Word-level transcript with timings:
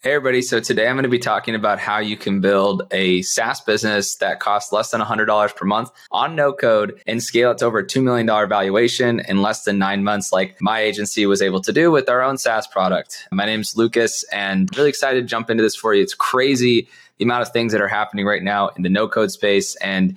Hey, 0.00 0.12
everybody. 0.12 0.42
So 0.42 0.60
today 0.60 0.86
I'm 0.86 0.94
going 0.94 1.02
to 1.02 1.08
be 1.08 1.18
talking 1.18 1.56
about 1.56 1.80
how 1.80 1.98
you 1.98 2.16
can 2.16 2.40
build 2.40 2.82
a 2.92 3.20
SaaS 3.22 3.60
business 3.62 4.14
that 4.18 4.38
costs 4.38 4.72
less 4.72 4.92
than 4.92 5.00
$100 5.00 5.56
per 5.56 5.64
month 5.64 5.90
on 6.12 6.36
no 6.36 6.52
code 6.52 7.02
and 7.08 7.20
scale 7.20 7.50
it 7.50 7.58
to 7.58 7.64
over 7.64 7.82
$2 7.82 8.00
million 8.00 8.24
valuation 8.24 9.18
in 9.26 9.42
less 9.42 9.64
than 9.64 9.76
nine 9.76 10.04
months, 10.04 10.32
like 10.32 10.56
my 10.60 10.78
agency 10.78 11.26
was 11.26 11.42
able 11.42 11.60
to 11.62 11.72
do 11.72 11.90
with 11.90 12.08
our 12.08 12.22
own 12.22 12.38
SaaS 12.38 12.68
product. 12.68 13.26
My 13.32 13.44
name's 13.44 13.76
Lucas 13.76 14.22
and 14.32 14.70
really 14.76 14.88
excited 14.88 15.20
to 15.20 15.26
jump 15.26 15.50
into 15.50 15.64
this 15.64 15.74
for 15.74 15.92
you. 15.92 16.04
It's 16.04 16.14
crazy 16.14 16.88
the 17.16 17.24
amount 17.24 17.42
of 17.42 17.48
things 17.48 17.72
that 17.72 17.80
are 17.80 17.88
happening 17.88 18.24
right 18.24 18.44
now 18.44 18.68
in 18.76 18.82
the 18.84 18.88
no 18.88 19.08
code 19.08 19.32
space. 19.32 19.74
And 19.76 20.16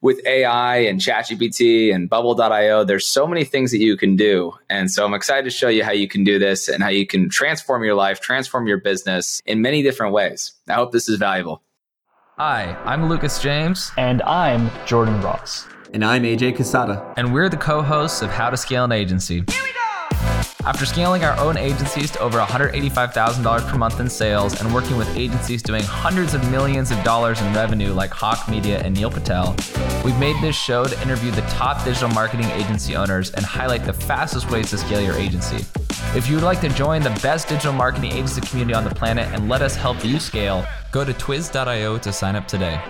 with 0.00 0.24
AI 0.26 0.78
and 0.78 1.00
ChatGPT 1.00 1.92
and 1.92 2.08
Bubble.io, 2.08 2.84
there's 2.84 3.06
so 3.06 3.26
many 3.26 3.44
things 3.44 3.70
that 3.72 3.78
you 3.78 3.96
can 3.96 4.16
do. 4.16 4.52
And 4.70 4.90
so 4.90 5.04
I'm 5.04 5.14
excited 5.14 5.44
to 5.44 5.50
show 5.50 5.68
you 5.68 5.84
how 5.84 5.92
you 5.92 6.08
can 6.08 6.24
do 6.24 6.38
this 6.38 6.68
and 6.68 6.82
how 6.82 6.88
you 6.88 7.06
can 7.06 7.28
transform 7.28 7.84
your 7.84 7.94
life, 7.94 8.20
transform 8.20 8.66
your 8.66 8.78
business 8.78 9.42
in 9.44 9.60
many 9.60 9.82
different 9.82 10.12
ways. 10.12 10.52
I 10.68 10.74
hope 10.74 10.92
this 10.92 11.08
is 11.08 11.18
valuable. 11.18 11.62
Hi, 12.36 12.76
I'm 12.84 13.08
Lucas 13.08 13.42
James. 13.42 13.90
And 13.96 14.22
I'm 14.22 14.70
Jordan 14.86 15.20
Ross. 15.20 15.66
And 15.92 16.04
I'm 16.04 16.22
AJ 16.22 16.56
Cassata. 16.56 17.14
And 17.16 17.32
we're 17.32 17.48
the 17.48 17.56
co 17.56 17.82
hosts 17.82 18.22
of 18.22 18.30
How 18.30 18.50
to 18.50 18.56
Scale 18.56 18.84
an 18.84 18.92
Agency. 18.92 19.44
After 20.64 20.84
scaling 20.84 21.24
our 21.24 21.38
own 21.38 21.56
agencies 21.56 22.10
to 22.10 22.20
over 22.20 22.38
$185,000 22.38 23.68
per 23.68 23.78
month 23.78 24.00
in 24.00 24.10
sales 24.10 24.60
and 24.60 24.74
working 24.74 24.96
with 24.96 25.08
agencies 25.16 25.62
doing 25.62 25.82
hundreds 25.84 26.34
of 26.34 26.50
millions 26.50 26.90
of 26.90 27.02
dollars 27.04 27.40
in 27.40 27.54
revenue 27.54 27.92
like 27.92 28.10
Hawke 28.10 28.48
Media 28.48 28.80
and 28.80 28.94
Neil 28.94 29.10
Patel, 29.10 29.54
we've 30.04 30.18
made 30.18 30.36
this 30.42 30.56
show 30.56 30.84
to 30.84 31.00
interview 31.02 31.30
the 31.30 31.42
top 31.42 31.84
digital 31.84 32.08
marketing 32.08 32.46
agency 32.50 32.96
owners 32.96 33.30
and 33.32 33.44
highlight 33.44 33.84
the 33.84 33.92
fastest 33.92 34.50
ways 34.50 34.70
to 34.70 34.78
scale 34.78 35.00
your 35.00 35.14
agency. 35.14 35.64
If 36.16 36.28
you 36.28 36.34
would 36.34 36.44
like 36.44 36.60
to 36.62 36.68
join 36.70 37.02
the 37.02 37.18
best 37.22 37.48
digital 37.48 37.72
marketing 37.72 38.12
agency 38.12 38.40
community 38.40 38.74
on 38.74 38.84
the 38.84 38.94
planet 38.94 39.28
and 39.32 39.48
let 39.48 39.62
us 39.62 39.76
help 39.76 40.04
you 40.04 40.18
scale, 40.18 40.66
go 40.90 41.04
to 41.04 41.12
twiz.io 41.12 41.98
to 41.98 42.12
sign 42.12 42.34
up 42.34 42.48
today. 42.48 42.82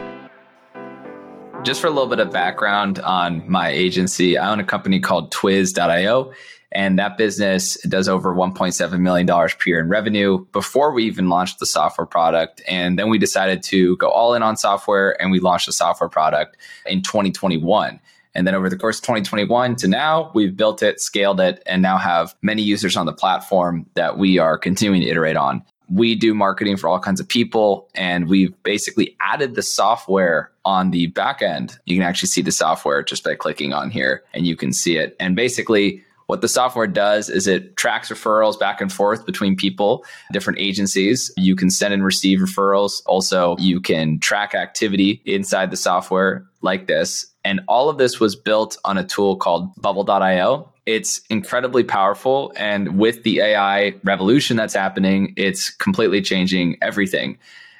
Just 1.64 1.80
for 1.80 1.88
a 1.88 1.90
little 1.90 2.08
bit 2.08 2.20
of 2.20 2.32
background 2.32 2.98
on 3.00 3.42
my 3.50 3.68
agency, 3.68 4.38
I 4.38 4.50
own 4.50 4.60
a 4.60 4.64
company 4.64 5.00
called 5.00 5.32
twiz.io. 5.32 6.32
And 6.72 6.98
that 6.98 7.16
business 7.16 7.80
does 7.88 8.08
over 8.08 8.34
$1.7 8.34 9.00
million 9.00 9.26
per 9.26 9.48
year 9.66 9.80
in 9.80 9.88
revenue 9.88 10.44
before 10.52 10.92
we 10.92 11.04
even 11.04 11.28
launched 11.28 11.60
the 11.60 11.66
software 11.66 12.06
product. 12.06 12.62
And 12.68 12.98
then 12.98 13.08
we 13.08 13.18
decided 13.18 13.62
to 13.64 13.96
go 13.96 14.08
all 14.08 14.34
in 14.34 14.42
on 14.42 14.56
software 14.56 15.20
and 15.20 15.30
we 15.30 15.40
launched 15.40 15.66
the 15.66 15.72
software 15.72 16.10
product 16.10 16.56
in 16.84 17.02
2021. 17.02 18.00
And 18.34 18.46
then 18.46 18.54
over 18.54 18.68
the 18.68 18.76
course 18.76 18.98
of 18.98 19.02
2021 19.02 19.76
to 19.76 19.88
now, 19.88 20.30
we've 20.34 20.56
built 20.56 20.82
it, 20.82 21.00
scaled 21.00 21.40
it, 21.40 21.62
and 21.66 21.82
now 21.82 21.96
have 21.96 22.36
many 22.42 22.62
users 22.62 22.96
on 22.96 23.06
the 23.06 23.12
platform 23.12 23.86
that 23.94 24.18
we 24.18 24.38
are 24.38 24.58
continuing 24.58 25.00
to 25.00 25.08
iterate 25.08 25.36
on. 25.36 25.64
We 25.90 26.14
do 26.14 26.34
marketing 26.34 26.76
for 26.76 26.86
all 26.88 27.00
kinds 27.00 27.18
of 27.18 27.26
people, 27.26 27.88
and 27.94 28.28
we've 28.28 28.54
basically 28.62 29.16
added 29.20 29.54
the 29.54 29.62
software 29.62 30.52
on 30.64 30.90
the 30.90 31.06
back 31.06 31.40
end. 31.40 31.78
You 31.86 31.96
can 31.96 32.04
actually 32.04 32.28
see 32.28 32.42
the 32.42 32.52
software 32.52 33.02
just 33.02 33.24
by 33.24 33.34
clicking 33.34 33.72
on 33.72 33.90
here, 33.90 34.22
and 34.34 34.46
you 34.46 34.54
can 34.54 34.72
see 34.72 34.98
it. 34.98 35.16
And 35.18 35.34
basically, 35.34 36.04
what 36.28 36.42
the 36.42 36.48
software 36.48 36.86
does 36.86 37.30
is 37.30 37.46
it 37.46 37.76
tracks 37.78 38.10
referrals 38.10 38.58
back 38.60 38.82
and 38.82 38.92
forth 38.92 39.24
between 39.24 39.56
people, 39.56 40.04
different 40.30 40.58
agencies. 40.58 41.32
You 41.38 41.56
can 41.56 41.70
send 41.70 41.94
and 41.94 42.04
receive 42.04 42.40
referrals. 42.40 43.00
Also, 43.06 43.56
you 43.58 43.80
can 43.80 44.20
track 44.20 44.54
activity 44.54 45.22
inside 45.24 45.70
the 45.70 45.76
software 45.76 46.46
like 46.60 46.86
this. 46.86 47.24
And 47.44 47.62
all 47.66 47.88
of 47.88 47.96
this 47.96 48.20
was 48.20 48.36
built 48.36 48.76
on 48.84 48.98
a 48.98 49.04
tool 49.04 49.36
called 49.36 49.74
bubble.io. 49.80 50.70
It's 50.84 51.22
incredibly 51.30 51.82
powerful. 51.82 52.52
And 52.56 52.98
with 52.98 53.22
the 53.22 53.40
AI 53.40 53.94
revolution 54.04 54.58
that's 54.58 54.74
happening, 54.74 55.32
it's 55.38 55.70
completely 55.70 56.20
changing 56.20 56.76
everything. 56.82 57.38